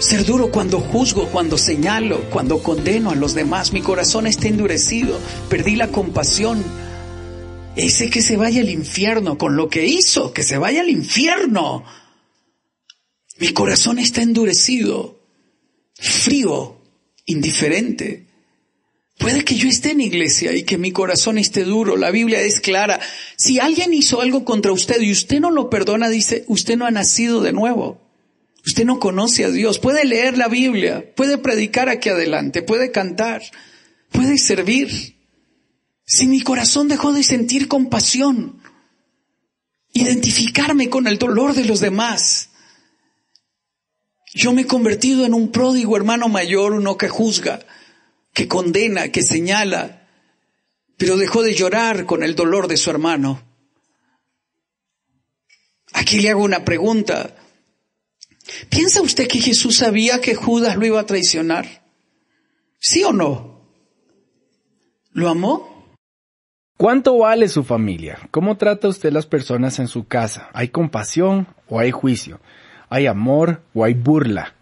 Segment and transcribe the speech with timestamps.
[0.00, 3.74] Ser duro cuando juzgo, cuando señalo, cuando condeno a los demás.
[3.74, 5.20] Mi corazón está endurecido.
[5.50, 6.64] Perdí la compasión.
[7.76, 11.84] Ese que se vaya al infierno con lo que hizo, que se vaya al infierno.
[13.38, 15.20] Mi corazón está endurecido,
[15.94, 16.78] frío,
[17.26, 18.26] indiferente.
[19.18, 21.98] Puede que yo esté en iglesia y que mi corazón esté duro.
[21.98, 23.00] La Biblia es clara.
[23.36, 26.90] Si alguien hizo algo contra usted y usted no lo perdona, dice, usted no ha
[26.90, 28.09] nacido de nuevo.
[28.66, 29.78] Usted no conoce a Dios.
[29.78, 33.42] Puede leer la Biblia, puede predicar aquí adelante, puede cantar,
[34.10, 35.16] puede servir.
[36.04, 38.60] Si mi corazón dejó de sentir compasión,
[39.92, 42.50] identificarme con el dolor de los demás,
[44.32, 47.60] yo me he convertido en un pródigo hermano mayor, uno que juzga,
[48.32, 50.06] que condena, que señala,
[50.96, 53.42] pero dejó de llorar con el dolor de su hermano.
[55.92, 57.34] Aquí le hago una pregunta.
[58.68, 61.84] ¿Piensa usted que Jesús sabía que Judas lo iba a traicionar?
[62.78, 63.60] ¿Sí o no?
[65.12, 65.94] ¿Lo amó?
[66.76, 68.18] ¿Cuánto vale su familia?
[68.30, 70.48] ¿Cómo trata usted las personas en su casa?
[70.54, 72.40] ¿Hay compasión o hay juicio?
[72.88, 74.54] ¿Hay amor o hay burla?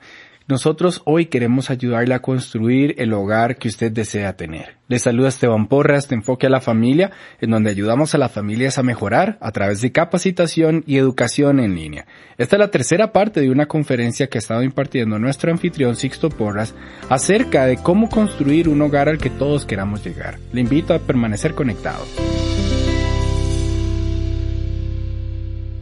[0.48, 4.78] Nosotros hoy queremos ayudarle a construir el hogar que usted desea tener.
[4.88, 7.10] Le saluda Esteban Porras de Enfoque a la Familia,
[7.42, 11.74] en donde ayudamos a las familias a mejorar a través de capacitación y educación en
[11.74, 12.06] línea.
[12.38, 16.30] Esta es la tercera parte de una conferencia que ha estado impartiendo nuestro anfitrión Sixto
[16.30, 16.74] Porras
[17.10, 20.38] acerca de cómo construir un hogar al que todos queramos llegar.
[20.54, 22.06] Le invito a permanecer conectado.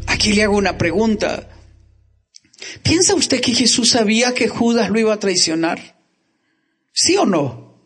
[0.08, 1.55] Aquí le hago una pregunta.
[2.82, 5.96] ¿Piensa usted que Jesús sabía que Judas lo iba a traicionar?
[6.92, 7.78] ¿Sí o no?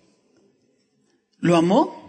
[1.39, 2.01] ¿Lo amó?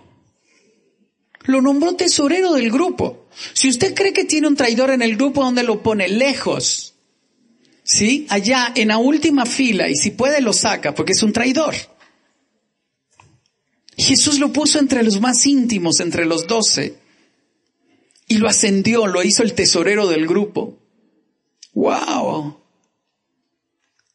[1.46, 3.28] Lo nombró tesorero del grupo.
[3.54, 6.08] Si usted cree que tiene un traidor en el grupo, ¿dónde lo pone?
[6.08, 6.96] Lejos.
[7.84, 8.28] ¿Sí?
[8.30, 11.74] Allá, en la última fila, y si puede lo saca, porque es un traidor.
[13.98, 16.98] Jesús lo puso entre los más íntimos, entre los doce,
[18.28, 20.78] y lo ascendió, lo hizo el tesorero del grupo.
[21.74, 22.61] ¡Wow!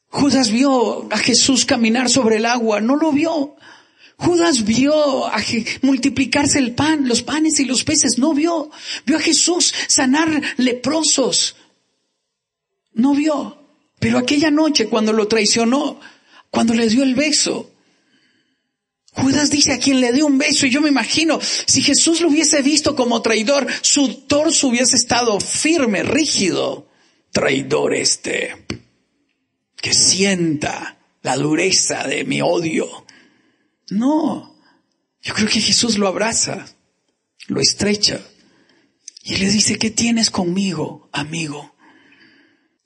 [0.08, 3.56] Judas vio a Jesús caminar sobre el agua, no lo vio.
[4.18, 5.36] Judas vio a
[5.82, 8.70] multiplicarse el pan, los panes y los peces, no vio.
[9.04, 11.56] Vio a Jesús sanar leprosos,
[12.92, 13.62] no vio.
[13.98, 16.00] Pero aquella noche cuando lo traicionó,
[16.50, 17.70] cuando le dio el beso,
[19.12, 22.28] Judas dice a quien le dio un beso y yo me imagino, si Jesús lo
[22.28, 26.86] hubiese visto como traidor, su torso hubiese estado firme, rígido.
[27.32, 28.66] Traidor este
[29.76, 33.06] que sienta la dureza de mi odio.
[33.90, 34.56] No,
[35.22, 36.66] yo creo que Jesús lo abraza,
[37.48, 38.20] lo estrecha
[39.22, 41.74] y le dice, ¿qué tienes conmigo, amigo?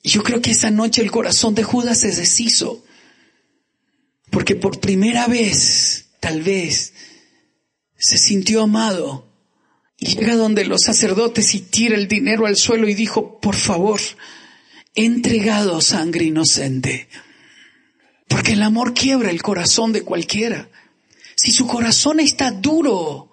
[0.03, 2.83] Y yo creo que esa noche el corazón de Judas se deshizo,
[4.31, 6.95] porque por primera vez, tal vez,
[7.99, 9.29] se sintió amado.
[9.99, 14.01] Y llega donde los sacerdotes y tira el dinero al suelo y dijo, por favor,
[14.95, 17.09] entregado sangre inocente.
[18.29, 20.69] Porque el amor quiebra el corazón de cualquiera.
[21.35, 23.31] Si su corazón está duro,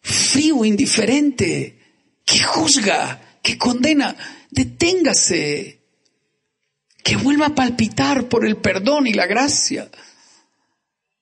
[0.00, 1.78] frío, indiferente,
[2.24, 4.16] que juzga, que condena.
[4.50, 5.80] Deténgase,
[7.02, 9.90] que vuelva a palpitar por el perdón y la gracia.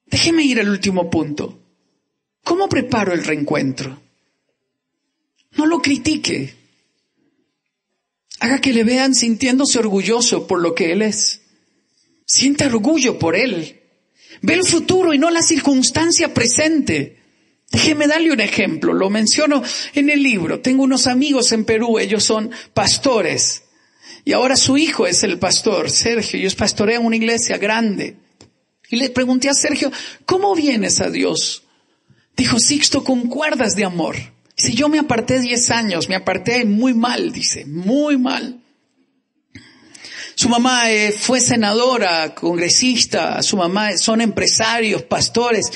[0.06, 1.60] Déjeme ir al último punto.
[2.44, 4.00] ¿Cómo preparo el reencuentro?
[5.52, 6.57] No lo critique.
[8.40, 11.40] Haga que le vean sintiéndose orgulloso por lo que él es.
[12.24, 13.80] Sienta orgullo por él.
[14.42, 17.18] Ve el futuro y no la circunstancia presente.
[17.70, 18.92] Déjeme darle un ejemplo.
[18.92, 19.62] Lo menciono
[19.94, 20.60] en el libro.
[20.60, 21.98] Tengo unos amigos en Perú.
[21.98, 23.64] Ellos son pastores.
[24.24, 26.38] Y ahora su hijo es el pastor, Sergio.
[26.38, 28.16] Ellos pastorean una iglesia grande.
[28.90, 29.92] Y le pregunté a Sergio,
[30.24, 31.64] ¿cómo vienes a Dios?
[32.36, 34.16] Dijo Sixto, con cuerdas de amor.
[34.58, 38.60] Si yo me aparté 10 años, me aparté muy mal, dice, muy mal.
[40.34, 45.70] Su mamá eh, fue senadora, congresista, su mamá son empresarios, pastores,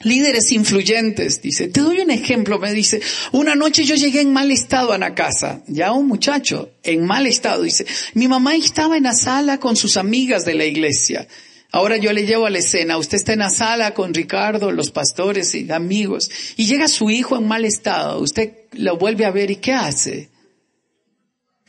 [0.00, 1.42] líderes influyentes.
[1.42, 3.02] Dice, te doy un ejemplo, me dice,
[3.32, 7.26] una noche yo llegué en mal estado a la casa, ya un muchacho, en mal
[7.26, 7.84] estado, dice,
[8.14, 11.28] mi mamá estaba en la sala con sus amigas de la iglesia.
[11.74, 14.90] Ahora yo le llevo a la escena, usted está en la sala con Ricardo, los
[14.90, 19.50] pastores y amigos, y llega su hijo en mal estado, usted lo vuelve a ver
[19.50, 20.28] y ¿qué hace?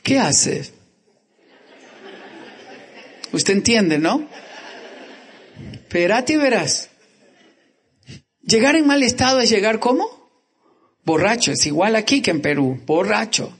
[0.02, 0.70] ¿Qué hace?
[3.32, 4.28] Usted entiende, ¿no?
[5.72, 6.90] Espérate y verás.
[8.42, 10.06] Llegar en mal estado es llegar ¿cómo?
[11.04, 13.56] Borracho, es igual aquí que en Perú, borracho.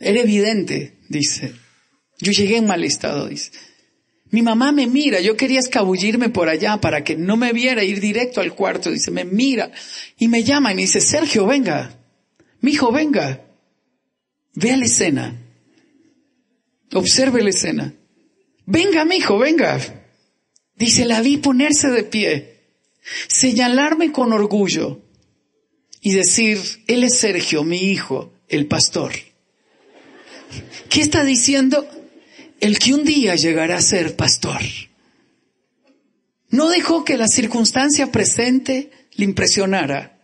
[0.00, 1.54] Era evidente, dice.
[2.18, 3.52] Yo llegué en mal estado, dice.
[4.32, 8.00] Mi mamá me mira, yo quería escabullirme por allá para que no me viera ir
[8.00, 9.70] directo al cuarto, dice, me mira
[10.16, 11.98] y me llama y me dice, Sergio, venga,
[12.62, 13.44] mi hijo, venga,
[14.54, 15.38] ve a la escena,
[16.94, 17.94] observe la escena,
[18.64, 19.78] venga, mi hijo, venga.
[20.76, 22.60] Dice, la vi ponerse de pie,
[23.28, 25.02] señalarme con orgullo
[26.00, 29.12] y decir, él es Sergio, mi hijo, el pastor.
[30.88, 31.86] ¿Qué está diciendo?
[32.62, 34.60] El que un día llegará a ser pastor.
[36.48, 40.20] No dejó que la circunstancia presente le impresionara.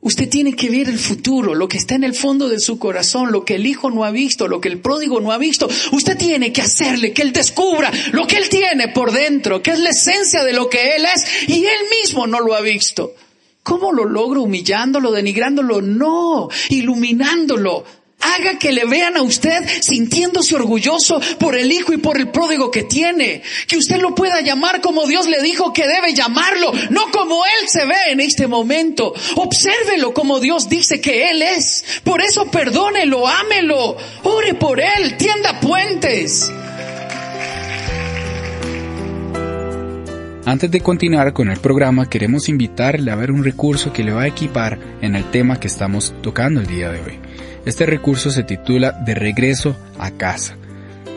[0.00, 3.30] Usted tiene que ver el futuro, lo que está en el fondo de su corazón,
[3.30, 5.68] lo que el hijo no ha visto, lo que el pródigo no ha visto.
[5.92, 9.78] Usted tiene que hacerle que él descubra lo que él tiene por dentro, que es
[9.78, 13.14] la esencia de lo que él es, y él mismo no lo ha visto.
[13.62, 14.42] ¿Cómo lo logro?
[14.42, 15.80] Humillándolo, denigrándolo?
[15.80, 17.84] No, iluminándolo,
[18.24, 22.70] Haga que le vean a usted sintiéndose orgulloso por el hijo y por el pródigo
[22.70, 23.42] que tiene.
[23.66, 27.68] Que usted lo pueda llamar como Dios le dijo que debe llamarlo, no como él
[27.68, 29.14] se ve en este momento.
[29.36, 31.84] Obsérvelo como Dios dice que él es.
[32.04, 36.50] Por eso perdónelo, ámelo, ore por él, tienda puentes.
[40.46, 44.24] Antes de continuar con el programa, queremos invitarle a ver un recurso que le va
[44.24, 47.23] a equipar en el tema que estamos tocando el día de hoy.
[47.66, 50.56] Este recurso se titula De regreso a casa.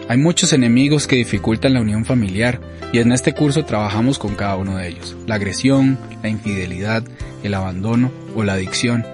[0.07, 2.61] Hay muchos enemigos que dificultan la unión familiar
[2.93, 5.17] y en este curso trabajamos con cada uno de ellos.
[5.27, 7.03] La agresión, la infidelidad,
[7.43, 9.05] el abandono o la adicción.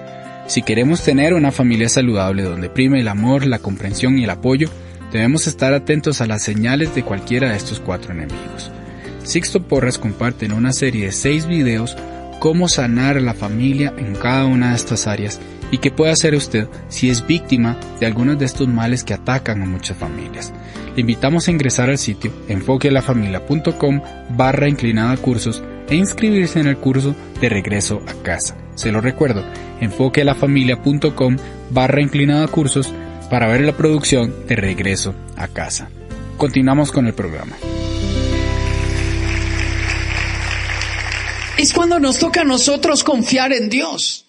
[0.46, 4.70] Si queremos tener una familia saludable donde prime el amor, la comprensión y el apoyo,
[5.12, 8.70] debemos estar atentos a las señales de cualquiera de estos cuatro enemigos.
[9.24, 11.98] Sixto Porras comparte en una serie de seis videos
[12.40, 15.40] cómo sanar a la familia en cada una de estas áreas
[15.74, 19.60] y qué puede hacer usted si es víctima de algunos de estos males que atacan
[19.64, 20.54] a muchas familias.
[20.94, 24.02] Le invitamos a ingresar al sitio enfoquelafamilia.com
[24.38, 28.56] barra inclinada cursos e inscribirse en el curso de regreso a casa.
[28.76, 29.44] Se lo recuerdo,
[29.82, 31.38] enfoquelafamilia.com
[31.72, 32.94] barra inclinada cursos
[33.32, 35.90] para ver la producción de regreso a casa.
[36.38, 37.56] Continuamos con el programa.
[41.58, 44.23] Es cuando nos toca a nosotros confiar en Dios.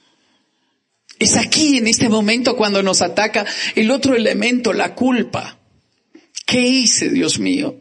[1.24, 5.58] Es aquí, en este momento, cuando nos ataca el otro elemento, la culpa.
[6.44, 7.80] ¿Qué hice, Dios mío?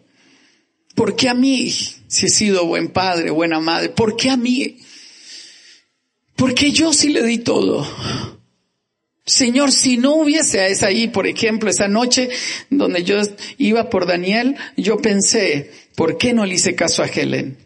[0.95, 3.89] ¿Por qué a mí, si he sido buen padre, buena madre?
[3.89, 4.77] ¿Por qué a mí?
[6.37, 7.85] Porque yo sí le di todo.
[9.25, 12.29] Señor, si no hubiese a esa ahí, por ejemplo, esa noche
[12.69, 13.19] donde yo
[13.57, 17.57] iba por Daniel, yo pensé, ¿por qué no le hice caso a Helen?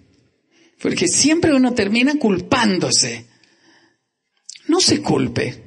[0.81, 3.27] Porque siempre uno termina culpándose.
[4.67, 5.66] No se culpe.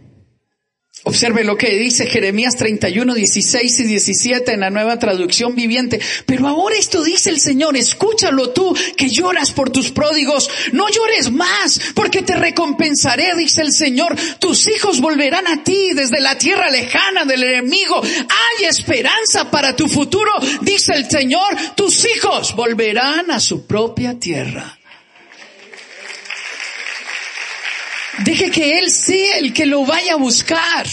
[1.04, 5.98] Observe lo que dice Jeremías 31, 16 y 17 en la nueva traducción viviente.
[6.26, 10.50] Pero ahora esto dice el Señor, escúchalo tú que lloras por tus pródigos.
[10.72, 14.14] No llores más porque te recompensaré, dice el Señor.
[14.38, 18.02] Tus hijos volverán a ti desde la tierra lejana del enemigo.
[18.02, 20.30] Hay esperanza para tu futuro,
[20.60, 21.56] dice el Señor.
[21.76, 24.79] Tus hijos volverán a su propia tierra.
[28.24, 30.86] Deje que Él sea el que lo vaya a buscar.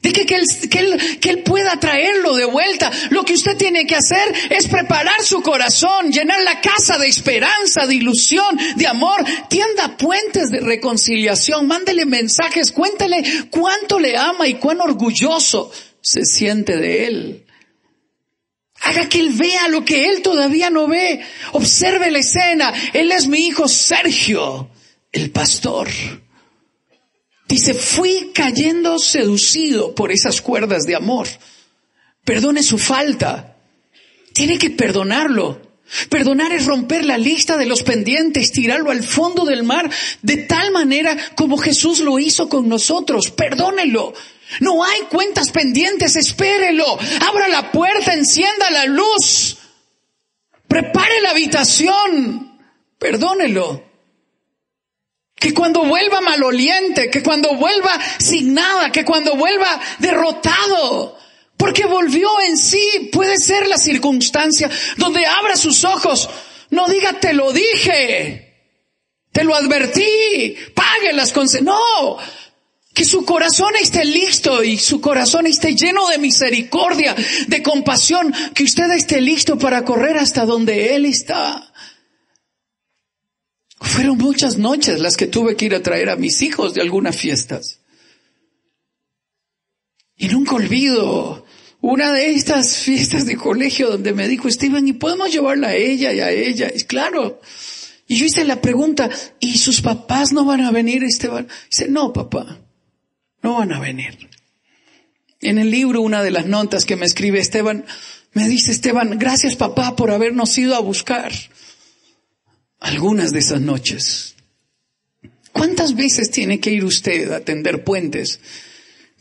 [0.00, 2.90] Deje que él, que, él, que él pueda traerlo de vuelta.
[3.10, 7.84] Lo que usted tiene que hacer es preparar su corazón, llenar la casa de esperanza,
[7.86, 9.24] de ilusión, de amor.
[9.48, 11.66] Tienda puentes de reconciliación.
[11.66, 12.70] Mándele mensajes.
[12.70, 17.44] Cuéntele cuánto le ama y cuán orgulloso se siente de él.
[18.80, 21.20] Haga que él vea lo que él todavía no ve.
[21.52, 22.72] Observe la escena.
[22.92, 24.70] Él es mi hijo Sergio,
[25.10, 25.88] el pastor.
[27.48, 31.26] Dice, fui cayendo seducido por esas cuerdas de amor.
[32.22, 33.56] Perdone su falta.
[34.34, 35.62] Tiene que perdonarlo.
[36.10, 39.90] Perdonar es romper la lista de los pendientes, tirarlo al fondo del mar,
[40.20, 43.30] de tal manera como Jesús lo hizo con nosotros.
[43.30, 44.12] Perdónelo.
[44.60, 46.98] No hay cuentas pendientes, espérelo.
[47.26, 49.56] Abra la puerta, encienda la luz.
[50.66, 52.58] Prepare la habitación.
[52.98, 53.87] Perdónelo.
[55.38, 61.16] Que cuando vuelva maloliente, que cuando vuelva sin nada, que cuando vuelva derrotado,
[61.56, 66.28] porque volvió en sí, puede ser la circunstancia donde abra sus ojos,
[66.70, 68.48] no diga te lo dije,
[69.32, 72.18] te lo advertí, pague las consecuencias, no,
[72.98, 77.14] que su corazón esté listo y su corazón esté lleno de misericordia,
[77.46, 81.67] de compasión, que usted esté listo para correr hasta donde Él está.
[83.80, 87.16] Fueron muchas noches las que tuve que ir a traer a mis hijos de algunas
[87.16, 87.80] fiestas.
[90.16, 91.44] Y nunca olvido
[91.80, 96.12] una de estas fiestas de colegio donde me dijo Steven, ¿y podemos llevarla a ella
[96.12, 96.72] y a ella?
[96.74, 97.40] Y claro.
[98.08, 101.46] Y yo hice la pregunta, ¿y sus papás no van a venir, Esteban?
[101.70, 102.58] Dice, no, papá,
[103.42, 104.28] no van a venir.
[105.40, 107.84] En el libro, una de las notas que me escribe Esteban,
[108.32, 111.32] me dice Esteban, gracias papá por habernos ido a buscar
[112.80, 114.34] algunas de esas noches.
[115.52, 118.40] ¿Cuántas veces tiene que ir usted a tender puentes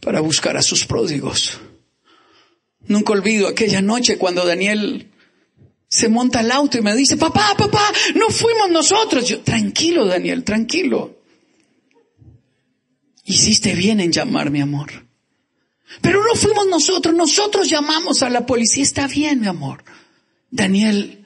[0.01, 1.59] para buscar a sus pródigos?
[2.87, 5.11] Nunca olvido aquella noche cuando Daniel
[5.87, 9.27] se monta al auto y me dice, papá, papá, no fuimos nosotros.
[9.27, 11.17] Yo, tranquilo, Daniel, tranquilo.
[13.25, 15.07] Hiciste bien en llamar, mi amor.
[16.01, 18.83] Pero no fuimos nosotros, nosotros llamamos a la policía.
[18.83, 19.83] Está bien, mi amor.
[20.49, 21.16] Daniel,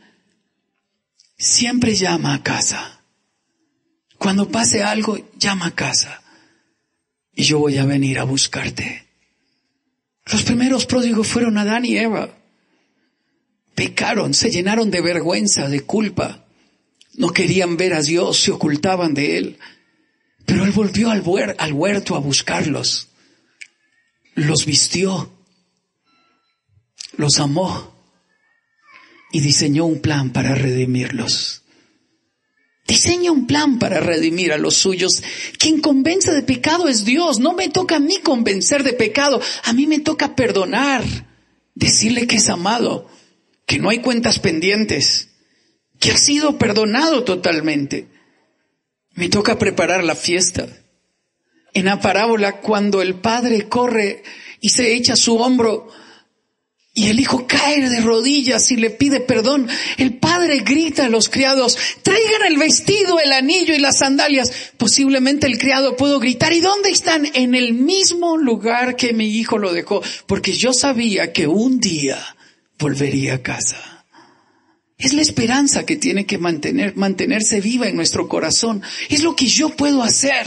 [1.42, 3.02] siempre llama a casa.
[4.18, 6.22] Cuando pase algo, llama a casa.
[7.34, 9.08] Y yo voy a venir a buscarte.
[10.28, 12.38] Los primeros pródigos fueron Adán y Eva.
[13.74, 16.46] Pecaron, se llenaron de vergüenza, de culpa.
[17.16, 19.60] No querían ver a Dios, se ocultaban de Él.
[20.46, 21.24] Pero Él volvió al,
[21.58, 23.08] al huerto a buscarlos.
[24.36, 25.32] Los vistió.
[27.18, 27.91] Los amó
[29.32, 31.62] y diseñó un plan para redimirlos.
[32.88, 35.24] Diseña un plan para redimir a los suyos.
[35.58, 37.40] Quien convence de pecado es Dios.
[37.40, 39.42] No me toca a mí convencer de pecado.
[39.64, 41.04] A mí me toca perdonar.
[41.74, 43.08] Decirle que es amado.
[43.66, 45.30] Que no hay cuentas pendientes.
[46.00, 48.10] Que ha sido perdonado totalmente.
[49.14, 50.68] Me toca preparar la fiesta.
[51.74, 54.24] En la parábola, cuando el padre corre
[54.60, 55.88] y se echa su hombro
[56.94, 59.68] y el hijo cae de rodillas y le pide perdón.
[59.98, 64.52] El padre grita a los criados, traigan el vestido, el anillo y las sandalias.
[64.78, 67.28] Posiblemente el criado pudo gritar, ¿y dónde están?
[67.34, 72.36] En el mismo lugar que mi hijo lo dejó, porque yo sabía que un día
[72.78, 74.06] volvería a casa.
[74.98, 78.84] Es la esperanza que tiene que mantener, mantenerse viva en nuestro corazón.
[79.10, 80.46] Es lo que yo puedo hacer.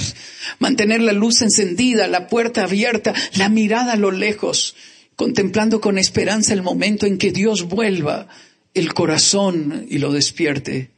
[0.61, 4.77] Mantener la luz encendida, la puerta abierta, la mirada a lo lejos
[5.17, 8.29] contemplando con esperanza el momento en que Dios vuelva
[8.75, 10.91] el corazón y lo despierte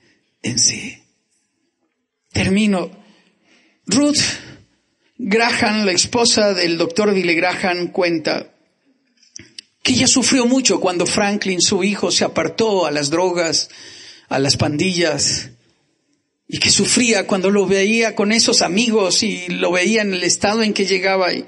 [0.43, 0.99] en sí.
[2.33, 2.91] Termino.
[3.87, 4.21] Ruth
[5.19, 8.53] Graham, la esposa del doctor Billy Graham, cuenta
[9.83, 13.71] que ella sufrió mucho cuando Franklin, su hijo, se apartó a las drogas,
[14.29, 15.51] a las pandillas,
[16.49, 20.63] y que sufría cuando lo veía con esos amigos y lo veía en el estado
[20.63, 21.33] en que llegaba.
[21.33, 21.47] Y,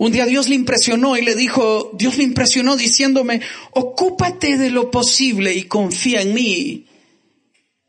[0.00, 3.42] un día Dios le impresionó y le dijo, Dios le impresionó diciéndome,
[3.72, 6.86] ocúpate de lo posible y confía en mí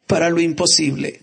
[0.07, 1.21] para lo imposible.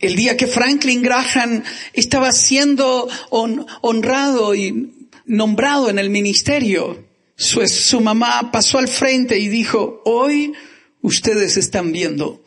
[0.00, 1.62] El día que Franklin Graham
[1.92, 4.92] estaba siendo honrado y
[5.26, 7.04] nombrado en el ministerio,
[7.36, 10.54] su, su mamá pasó al frente y dijo, hoy
[11.02, 12.42] ustedes están viendo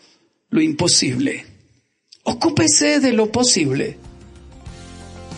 [0.49, 1.45] lo imposible.
[2.23, 3.97] Ocúpese de lo posible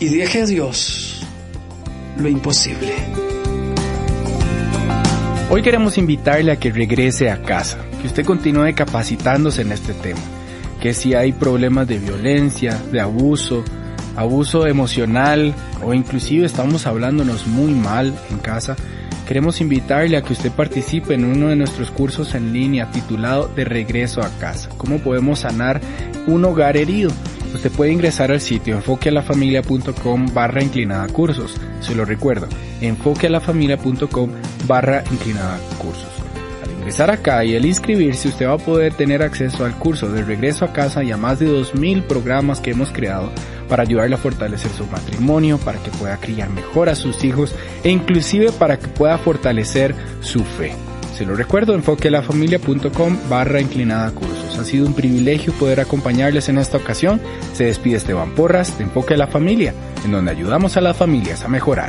[0.00, 1.25] y deje a Dios
[2.18, 2.94] lo imposible.
[5.48, 10.20] Hoy queremos invitarle a que regrese a casa, que usted continúe capacitándose en este tema,
[10.80, 13.64] que si hay problemas de violencia, de abuso,
[14.16, 15.54] abuso emocional
[15.84, 18.74] o inclusive estamos hablándonos muy mal en casa,
[19.28, 23.64] queremos invitarle a que usted participe en uno de nuestros cursos en línea titulado De
[23.64, 24.68] regreso a casa.
[24.76, 25.80] ¿Cómo podemos sanar
[26.26, 27.12] un hogar herido?
[27.54, 31.56] Usted puede ingresar al sitio enfoquealafamilia.com barra inclinada cursos.
[31.80, 32.48] Se lo recuerdo,
[32.80, 34.30] enfoquealafamilia.com
[34.66, 36.08] barra inclinada cursos.
[36.62, 40.22] Al ingresar acá y al inscribirse usted va a poder tener acceso al curso de
[40.22, 43.30] regreso a casa y a más de 2.000 programas que hemos creado
[43.68, 47.90] para ayudarle a fortalecer su matrimonio, para que pueda criar mejor a sus hijos e
[47.90, 50.72] inclusive para que pueda fortalecer su fe.
[51.16, 54.58] Se lo recuerdo, enfoquelafamilia.com barra inclinada cursos.
[54.58, 57.22] Ha sido un privilegio poder acompañarles en esta ocasión.
[57.54, 59.72] Se despide Esteban Porras de Enfoque a la Familia,
[60.04, 61.88] en donde ayudamos a las familias a mejorar.